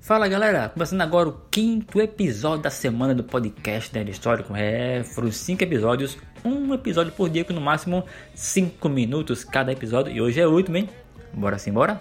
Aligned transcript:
Fala 0.00 0.26
galera, 0.26 0.70
começando 0.70 1.02
agora 1.02 1.28
o 1.28 1.40
quinto 1.50 2.00
episódio 2.00 2.62
da 2.62 2.70
semana 2.70 3.14
do 3.14 3.22
podcast 3.22 3.94
Nerd 3.94 4.10
Histórico. 4.10 4.56
É, 4.56 5.04
foram 5.04 5.30
cinco 5.30 5.62
episódios, 5.62 6.16
um 6.42 6.72
episódio 6.72 7.12
por 7.12 7.28
dia, 7.28 7.44
com 7.44 7.52
no 7.52 7.60
máximo 7.60 8.04
cinco 8.34 8.88
minutos 8.88 9.44
cada 9.44 9.70
episódio. 9.70 10.10
E 10.10 10.20
hoje 10.20 10.40
é 10.40 10.46
oito, 10.46 10.74
hein? 10.74 10.88
Bora 11.34 11.58
sim, 11.58 11.70
bora? 11.70 12.00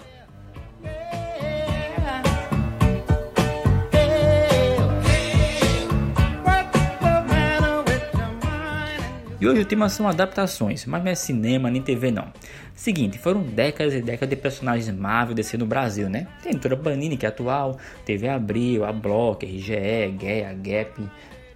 E 9.42 9.48
hoje 9.48 9.62
o 9.62 9.66
tema 9.66 9.88
são 9.88 10.06
adaptações, 10.06 10.86
mas 10.86 11.02
não 11.02 11.10
é 11.10 11.16
cinema 11.16 11.72
nem 11.72 11.82
TV 11.82 12.12
não. 12.12 12.28
Seguinte, 12.76 13.18
foram 13.18 13.42
décadas 13.42 13.94
e 13.94 14.02
décadas 14.02 14.30
de 14.30 14.36
personagens 14.36 14.90
Marvel 14.90 15.34
descendo 15.34 15.64
no 15.64 15.70
Brasil, 15.70 16.10
né? 16.10 16.28
Tem 16.44 16.54
toda 16.54 16.76
a 16.76 16.78
Panini 16.78 17.16
que 17.16 17.26
é 17.26 17.30
atual, 17.30 17.78
TV 18.06 18.28
Abril, 18.28 18.84
a 18.84 18.92
Block, 18.92 19.46
RGE, 19.46 20.18
GEA, 20.20 20.54
Gap, 20.54 21.10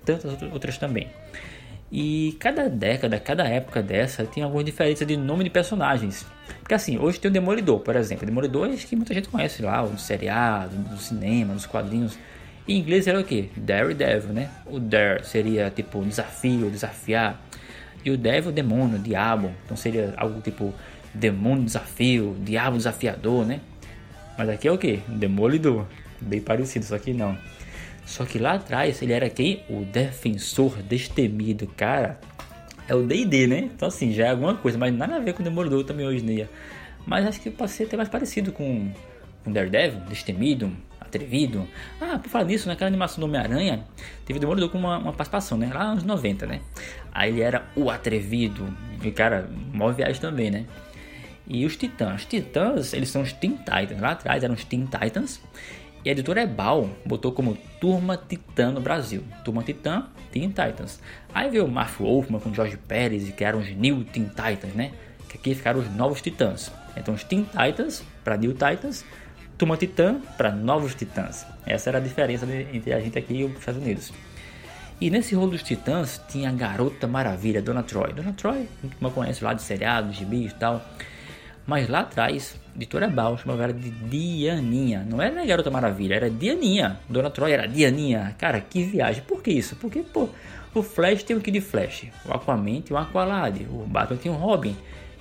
tantas 0.05 0.41
outras 0.43 0.77
também. 0.77 1.09
E 1.91 2.37
cada 2.39 2.69
década, 2.69 3.19
cada 3.19 3.43
época 3.43 3.83
dessa 3.83 4.25
tem 4.25 4.41
alguma 4.41 4.63
diferença 4.63 5.05
de 5.05 5.17
nome 5.17 5.43
de 5.43 5.49
personagens. 5.49 6.25
Porque 6.59 6.73
assim, 6.73 6.97
hoje 6.97 7.19
tem 7.19 7.29
o 7.29 7.33
Demolidor, 7.33 7.81
por 7.81 7.97
exemplo. 7.97 8.25
Demolidor 8.25 8.69
é 8.69 8.75
que 8.77 8.95
muita 8.95 9.13
gente 9.13 9.27
conhece 9.27 9.61
lá, 9.61 9.83
no 9.83 9.99
seriado, 9.99 10.73
no 10.75 10.97
cinema, 10.97 11.53
nos 11.53 11.65
quadrinhos. 11.65 12.17
Em 12.65 12.77
inglês 12.77 13.07
era 13.07 13.19
o 13.19 13.23
que? 13.25 13.51
Daredevil, 13.57 14.33
né? 14.33 14.49
O 14.65 14.79
Dare 14.79 15.25
seria 15.25 15.69
tipo 15.69 16.01
desafio, 16.03 16.69
desafiar. 16.69 17.39
E 18.03 18.11
o 18.11 18.17
Devil, 18.17 18.51
demônio, 18.51 18.99
diabo. 18.99 19.51
Então 19.65 19.77
seria 19.77 20.13
algo 20.17 20.41
tipo 20.41 20.73
demônio 21.13 21.63
desafio, 21.63 22.35
diabo 22.39 22.77
desafiador, 22.77 23.45
né? 23.45 23.61
Mas 24.37 24.49
aqui 24.49 24.67
é 24.67 24.71
o 24.71 24.77
que? 24.77 24.97
Demolidor. 25.07 25.85
Bem 26.19 26.41
parecido, 26.41 26.85
só 26.85 26.97
que 26.97 27.13
não. 27.13 27.37
Só 28.05 28.25
que 28.25 28.37
lá 28.39 28.53
atrás 28.53 29.01
ele 29.01 29.13
era 29.13 29.29
quem? 29.29 29.63
O 29.69 29.85
defensor 29.85 30.81
destemido. 30.81 31.67
Cara, 31.67 32.19
é 32.87 32.95
o 32.95 33.03
D&D, 33.03 33.47
né? 33.47 33.59
Então 33.59 33.87
assim, 33.87 34.11
já 34.11 34.27
é 34.27 34.29
alguma 34.31 34.55
coisa, 34.55 34.77
mas 34.77 34.93
nada 34.93 35.15
a 35.15 35.19
ver 35.19 35.33
com 35.33 35.41
o 35.41 35.43
Demolidor 35.43 35.83
também 35.83 36.05
hoje 36.05 36.23
em 36.23 36.35
dia. 36.35 36.49
Mas 37.05 37.25
acho 37.25 37.41
que 37.41 37.49
pode 37.49 37.71
ser 37.71 37.83
até 37.83 37.97
mais 37.97 38.09
parecido 38.09 38.51
com, 38.51 38.91
com 39.43 39.51
Daredevil, 39.51 39.99
destemido, 40.01 40.71
atrevido. 41.15 41.67
Ah, 42.01 42.17
por 42.17 42.29
falar 42.29 42.45
nisso, 42.45 42.67
naquela 42.67 42.87
animação 42.87 43.19
do 43.19 43.25
Homem-Aranha, 43.25 43.83
teve 44.25 44.37
o 44.37 44.39
Demolidor 44.39 44.69
com 44.69 44.77
uma, 44.77 44.97
uma 44.97 45.13
participação, 45.13 45.57
né? 45.57 45.69
Lá 45.73 45.93
nos 45.93 46.03
anos 46.03 46.03
90, 46.03 46.47
né? 46.47 46.61
Aí 47.11 47.31
ele 47.31 47.41
era 47.41 47.65
o 47.75 47.89
atrevido. 47.89 48.67
E, 49.03 49.11
cara, 49.11 49.49
mó 49.71 49.91
viagem 49.91 50.19
também, 50.19 50.49
né? 50.49 50.65
E 51.47 51.65
os 51.65 51.75
Titãs. 51.75 52.21
Os 52.21 52.25
Titãs, 52.25 52.93
eles 52.93 53.09
são 53.09 53.21
os 53.21 53.33
Teen 53.33 53.57
Titans. 53.57 53.99
Lá 53.99 54.11
atrás 54.11 54.43
eram 54.43 54.55
os 54.55 54.63
Teen 54.63 54.85
Titans. 54.85 55.41
E 56.03 56.09
a 56.09 56.11
editora 56.11 56.41
Ebal 56.41 56.89
botou 57.05 57.31
como 57.31 57.57
Turma 57.79 58.17
Titã 58.17 58.71
no 58.71 58.81
Brasil. 58.81 59.23
Turma 59.43 59.63
Titã, 59.63 60.07
Teen 60.31 60.49
Titans. 60.49 60.99
Aí 61.33 61.49
veio 61.49 61.65
o 61.65 61.71
Mark 61.71 61.97
Wolfman 61.99 62.39
com 62.39 62.53
George 62.53 62.77
Pérez, 62.77 63.29
que 63.31 63.43
eram 63.43 63.59
os 63.59 63.69
New 63.69 64.03
Teen 64.05 64.25
Titans, 64.25 64.73
né? 64.73 64.91
Que 65.29 65.37
aqui 65.37 65.55
ficaram 65.55 65.79
os 65.79 65.89
novos 65.95 66.21
Titãs. 66.21 66.71
Então 66.97 67.13
os 67.13 67.23
Teen 67.23 67.45
Titans 67.45 68.03
para 68.23 68.37
New 68.37 68.51
Titans 68.51 69.05
Turma 69.57 69.77
Titã 69.77 70.19
para 70.37 70.51
Novos 70.51 70.95
Titãs. 70.95 71.45
Essa 71.65 71.89
era 71.89 71.99
a 71.99 72.01
diferença 72.01 72.47
entre 72.73 72.93
a 72.93 72.99
gente 72.99 73.17
aqui 73.17 73.35
e 73.35 73.43
os 73.43 73.57
Estados 73.57 73.81
Unidos. 73.81 74.11
E 74.99 75.09
nesse 75.09 75.35
rolo 75.35 75.51
dos 75.51 75.63
Titãs 75.63 76.21
tinha 76.27 76.49
a 76.49 76.53
Garota 76.53 77.07
Maravilha, 77.07 77.61
Dona 77.61 77.83
Troy. 77.83 78.13
Dona 78.13 78.33
Troy, 78.33 78.67
mal 78.99 79.11
conhece 79.11 79.43
lá 79.43 79.53
de 79.53 79.61
seriados, 79.61 80.15
gibis 80.15 80.51
e 80.51 80.55
tal. 80.55 80.81
Mas 81.65 81.87
lá 81.87 82.01
atrás, 82.01 82.57
editora 82.75 83.07
Bal 83.07 83.37
chamava 83.37 83.63
ela 83.63 83.73
de 83.73 83.89
Dianinha. 83.89 85.05
Não 85.09 85.21
era 85.21 85.45
Garota 85.45 85.71
Maravilha, 85.71 86.15
era 86.15 86.29
Dianinha. 86.29 86.99
Dona 87.07 87.29
Troy 87.29 87.51
era 87.51 87.67
Dianinha. 87.67 88.35
Cara, 88.37 88.59
que 88.59 88.83
viagem. 88.83 89.23
Por 89.23 89.41
que 89.41 89.51
isso? 89.51 89.75
Porque, 89.77 90.03
pô, 90.03 90.29
o 90.73 90.83
Flash 90.83 91.23
tem 91.23 91.37
o 91.37 91.41
que 91.41 91.51
de 91.51 91.61
Flash? 91.61 92.07
O 92.25 92.33
Aquaman 92.33 92.81
tem 92.81 92.95
o 92.95 92.97
Aqualad. 92.97 93.61
O 93.69 93.85
Batman 93.87 94.17
tem 94.17 94.31
o 94.31 94.35
Robin. 94.35 94.75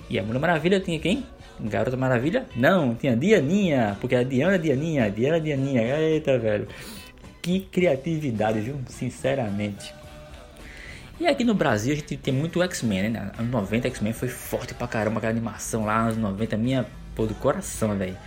E 0.09 0.19
a 0.19 0.23
Mulher 0.23 0.39
Maravilha 0.39 0.79
tinha 0.79 0.99
quem? 0.99 1.25
Garota 1.59 1.95
Maravilha? 1.95 2.45
Não, 2.55 2.95
tinha 2.95 3.15
Dianinha, 3.15 3.97
porque 4.01 4.15
a 4.15 4.23
Diana 4.23 4.57
Dianinha, 4.59 5.09
Diana 5.09 5.39
Dianinha. 5.39 5.81
Eita, 5.81 6.37
velho. 6.37 6.67
Que 7.41 7.61
criatividade, 7.61 8.59
viu? 8.59 8.79
Sinceramente. 8.87 9.93
E 11.19 11.27
aqui 11.27 11.43
no 11.43 11.53
Brasil 11.53 11.93
a 11.93 11.95
gente 11.95 12.17
tem 12.17 12.33
muito 12.33 12.61
X-Men, 12.63 13.09
né? 13.09 13.31
Anos 13.37 13.51
90 13.51 13.87
X-Men 13.87 14.13
foi 14.13 14.27
forte 14.27 14.73
pra 14.73 14.87
caramba, 14.87 15.19
aquela 15.19 15.31
animação 15.31 15.85
lá, 15.85 16.01
anos 16.01 16.17
90, 16.17 16.57
minha 16.57 16.85
pô 17.15 17.25
do 17.25 17.35
coração, 17.35 17.95
velho. 17.97 18.17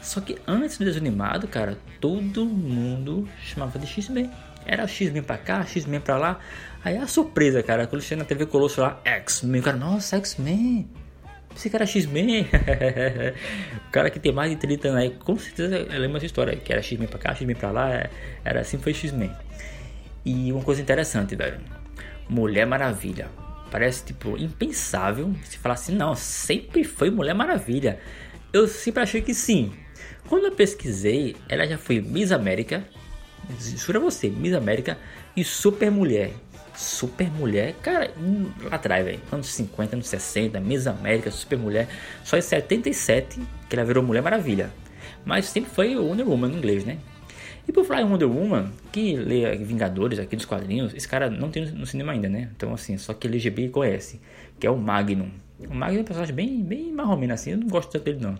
Só 0.00 0.20
que 0.20 0.38
antes 0.46 0.78
do 0.78 0.84
desenho 0.84 1.06
animado, 1.06 1.46
cara, 1.46 1.78
todo 2.00 2.44
mundo 2.44 3.28
chamava 3.42 3.78
de 3.78 3.86
X-Men. 3.86 4.30
Era 4.66 4.86
X-Men 4.86 5.22
pra 5.22 5.36
cá, 5.36 5.64
X-Men 5.64 6.00
pra 6.00 6.16
lá. 6.16 6.38
Aí 6.82 6.96
a 6.96 7.06
surpresa, 7.06 7.62
cara, 7.62 7.86
quando 7.86 8.02
chega 8.02 8.20
na 8.20 8.24
TV 8.24 8.46
Colosso 8.46 8.80
lá, 8.80 9.00
X-Men, 9.04 9.62
cara, 9.62 9.76
nossa, 9.76 10.16
X-Men. 10.16 10.88
Esse 11.56 11.70
cara 11.70 11.86
X-Men. 11.86 12.42
o 13.88 13.90
cara 13.90 14.10
que 14.10 14.18
tem 14.18 14.32
mais 14.32 14.50
de 14.50 14.56
30 14.56 14.88
anos 14.88 15.00
aí, 15.00 15.10
com 15.10 15.38
certeza 15.38 15.86
lembra 15.98 16.18
essa 16.18 16.26
história. 16.26 16.56
Que 16.56 16.72
era 16.72 16.82
X-Men 16.82 17.08
pra 17.08 17.18
cá, 17.18 17.34
X-Men 17.34 17.56
pra 17.56 17.70
lá. 17.70 18.08
Era 18.44 18.60
assim 18.60 18.78
foi 18.78 18.92
X-Men. 18.92 19.30
E 20.24 20.52
uma 20.52 20.62
coisa 20.62 20.80
interessante, 20.80 21.36
velho. 21.36 21.60
Mulher 22.28 22.66
Maravilha. 22.66 23.28
Parece 23.70 24.04
tipo 24.04 24.36
impensável 24.36 25.34
se 25.44 25.58
falar 25.58 25.74
assim, 25.74 25.94
não, 25.94 26.14
sempre 26.14 26.84
foi 26.84 27.10
Mulher 27.10 27.34
Maravilha. 27.34 27.98
Eu 28.52 28.66
sempre 28.68 29.02
achei 29.02 29.20
que 29.20 29.34
sim. 29.34 29.72
Quando 30.28 30.46
eu 30.46 30.52
pesquisei, 30.52 31.36
ela 31.48 31.66
já 31.66 31.76
foi 31.76 32.00
Miss 32.00 32.32
América. 32.32 32.84
Jura 33.76 34.00
você, 34.00 34.28
Miss 34.30 34.54
América 34.54 34.96
e 35.36 35.44
Super 35.44 35.90
Mulher. 35.90 36.32
Super 36.74 37.30
Mulher, 37.30 37.74
cara, 37.82 38.10
lá 38.62 38.76
atrás, 38.76 39.04
velho, 39.04 39.20
anos 39.30 39.46
50, 39.48 39.96
anos 39.96 40.08
60, 40.08 40.60
Miss 40.60 40.86
América, 40.86 41.30
Super 41.30 41.58
Mulher, 41.58 41.88
só 42.24 42.36
em 42.36 42.42
77 42.42 43.40
que 43.68 43.76
ela 43.76 43.84
virou 43.84 44.02
Mulher 44.02 44.22
Maravilha. 44.22 44.70
Mas 45.24 45.46
sempre 45.46 45.70
foi 45.70 45.96
Wonder 45.96 46.28
Woman 46.28 46.50
em 46.50 46.56
inglês, 46.56 46.84
né? 46.84 46.98
E 47.66 47.72
por 47.72 47.84
falar 47.84 48.02
em 48.02 48.04
Wonder 48.04 48.28
Woman, 48.28 48.70
que 48.92 49.16
lê 49.16 49.56
Vingadores 49.56 50.18
aqui 50.18 50.36
dos 50.36 50.44
quadrinhos, 50.44 50.94
esse 50.94 51.08
cara 51.08 51.30
não 51.30 51.50
tem 51.50 51.64
no 51.64 51.86
cinema 51.86 52.12
ainda, 52.12 52.28
né? 52.28 52.50
Então, 52.54 52.74
assim, 52.74 52.98
só 52.98 53.14
que 53.14 53.26
LGB 53.26 53.70
conhece, 53.70 54.20
que 54.60 54.66
é 54.66 54.70
o 54.70 54.76
Magnum. 54.76 55.30
O 55.58 55.74
Magnum 55.74 55.98
é 55.98 56.02
um 56.02 56.04
personagem 56.04 56.34
bem, 56.34 56.62
bem 56.62 56.92
marromeno, 56.92 57.32
assim, 57.32 57.52
eu 57.52 57.58
não 57.58 57.68
gosto 57.68 57.90
tanto 57.90 58.04
dele, 58.04 58.18
não. 58.20 58.38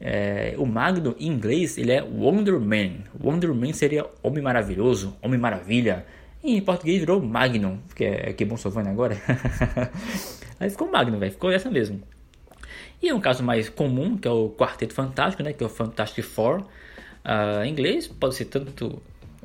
É, 0.00 0.54
o 0.58 0.66
Magnum, 0.66 1.14
em 1.18 1.28
inglês, 1.28 1.78
ele 1.78 1.92
é 1.92 2.02
Wonder 2.02 2.58
Man. 2.58 3.04
Wonder 3.22 3.54
Man 3.54 3.72
seria 3.72 4.06
Homem 4.22 4.42
Maravilhoso, 4.42 5.16
Homem 5.22 5.38
Maravilha. 5.38 6.04
E 6.48 6.56
em 6.56 6.62
português 6.62 7.00
virou 7.00 7.20
Magnum, 7.20 7.76
que 7.94 8.04
é 8.04 8.32
que 8.32 8.42
bom 8.42 8.56
Sovane 8.56 8.88
agora. 8.88 9.20
Aí 10.58 10.70
ficou 10.70 10.90
Magnum, 10.90 11.18
velho, 11.18 11.30
ficou 11.30 11.50
essa 11.50 11.70
mesmo. 11.70 12.00
E 13.02 13.10
é 13.10 13.14
um 13.14 13.20
caso 13.20 13.42
mais 13.42 13.68
comum, 13.68 14.16
que 14.16 14.26
é 14.26 14.30
o 14.30 14.48
Quarteto 14.48 14.94
Fantástico, 14.94 15.42
né, 15.42 15.52
que 15.52 15.62
é 15.62 15.66
o 15.66 15.68
Fantastic 15.68 16.24
Four. 16.24 16.60
Uh, 17.22 17.64
em 17.66 17.70
inglês 17.70 18.08
pode 18.08 18.34
ser 18.34 18.46
tanto 18.46 18.98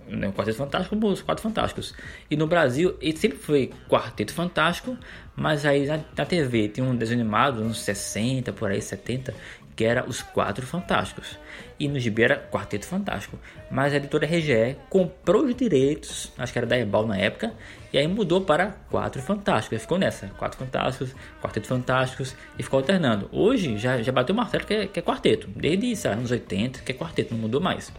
né, 0.07 0.27
o 0.27 0.33
Quarteto 0.33 0.57
Fantástico 0.57 0.95
como 0.95 1.11
os 1.11 1.21
Quatro 1.21 1.43
Fantásticos. 1.43 1.93
E 2.29 2.35
no 2.35 2.47
Brasil 2.47 2.95
ele 3.01 3.17
sempre 3.17 3.37
foi 3.37 3.71
Quarteto 3.89 4.33
Fantástico, 4.33 4.97
mas 5.35 5.65
aí 5.65 5.85
na, 5.85 5.99
na 6.15 6.25
TV 6.25 6.67
tem 6.67 6.83
um 6.83 6.95
desenho 6.95 7.21
animado, 7.21 7.61
uns 7.61 7.81
60, 7.81 8.53
por 8.53 8.71
aí, 8.71 8.81
70, 8.81 9.33
que 9.75 9.83
era 9.83 10.07
Os 10.07 10.21
Quatro 10.21 10.65
Fantásticos. 10.65 11.37
E 11.79 11.87
no 11.87 11.99
gibi 11.99 12.23
era 12.23 12.37
Quarteto 12.37 12.85
Fantástico. 12.85 13.39
Mas 13.69 13.93
a 13.93 13.97
editora 13.97 14.25
RGE 14.25 14.77
comprou 14.89 15.45
os 15.45 15.55
direitos, 15.55 16.31
acho 16.37 16.53
que 16.53 16.59
era 16.59 16.67
da 16.67 16.77
Ebal 16.77 17.07
na 17.07 17.17
época, 17.17 17.53
e 17.91 17.97
aí 17.97 18.07
mudou 18.07 18.41
para 18.41 18.67
Quatro 18.89 19.21
Fantásticos. 19.21 19.81
Ficou 19.81 19.97
nessa, 19.97 20.27
Quatro 20.37 20.57
Fantásticos, 20.59 21.15
Quarteto 21.41 21.67
Fantásticos, 21.67 22.35
e 22.57 22.63
ficou 22.63 22.79
alternando. 22.79 23.29
Hoje 23.31 23.77
já, 23.77 24.01
já 24.01 24.11
bateu 24.11 24.33
o 24.33 24.37
martelo 24.37 24.65
que 24.65 24.73
é, 24.73 24.87
que 24.87 24.99
é 24.99 25.01
quarteto, 25.01 25.47
desde 25.55 25.91
os 25.91 26.05
anos 26.05 26.31
80 26.31 26.81
que 26.81 26.91
é 26.91 26.95
quarteto, 26.95 27.33
não 27.33 27.41
mudou 27.41 27.61
mais. 27.61 27.91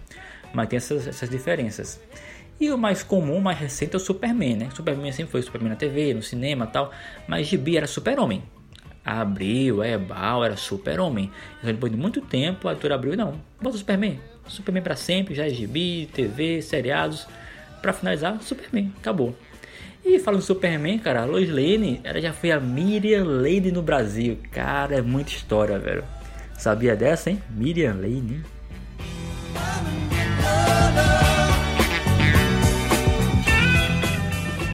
Mas 0.54 0.68
tem 0.68 0.76
essas, 0.76 1.06
essas 1.06 1.28
diferenças. 1.28 2.00
E 2.58 2.70
o 2.70 2.78
mais 2.78 3.02
comum, 3.02 3.40
mais 3.40 3.58
recente 3.58 3.94
é 3.94 3.96
o 3.96 4.00
Superman, 4.00 4.56
né? 4.56 4.68
Superman 4.74 5.12
sempre 5.12 5.32
foi 5.32 5.42
Superman 5.42 5.70
na 5.70 5.76
TV, 5.76 6.14
no 6.14 6.22
cinema 6.22 6.66
tal, 6.66 6.92
mas 7.26 7.48
Gibi 7.48 7.76
era 7.76 7.86
Super-Homem 7.86 8.42
abriu, 9.04 9.82
é 9.82 9.92
Ebal, 9.92 10.44
era 10.44 10.56
super-homem. 10.56 11.30
Então, 11.58 11.72
depois 11.72 11.92
de 11.92 11.98
muito 11.98 12.20
tempo, 12.22 12.68
a 12.68 12.72
editora 12.72 12.94
abriu 12.94 13.16
não, 13.16 13.34
bota 13.60 13.76
Superman. 13.76 14.18
Superman 14.46 14.82
para 14.82 14.96
sempre, 14.96 15.34
já 15.34 15.46
é 15.46 15.50
gibi, 15.50 16.08
TV, 16.12 16.62
seriados. 16.62 17.26
Para 17.82 17.92
finalizar, 17.92 18.40
Superman, 18.40 18.92
acabou. 18.98 19.36
E 20.02 20.18
falando 20.18 20.40
em 20.40 20.44
Superman, 20.44 20.98
cara, 20.98 21.22
a 21.22 21.24
Lois 21.24 21.48
Lane, 21.48 22.00
ela 22.02 22.20
já 22.20 22.32
foi 22.32 22.50
a 22.50 22.60
Miriam 22.60 23.24
Lane 23.24 23.70
no 23.70 23.82
Brasil. 23.82 24.38
Cara, 24.50 24.96
é 24.96 25.02
muita 25.02 25.32
história, 25.32 25.78
velho. 25.78 26.04
Sabia 26.58 26.96
dessa, 26.96 27.30
hein? 27.30 27.42
Miriam 27.50 27.94
Lane. 27.94 28.42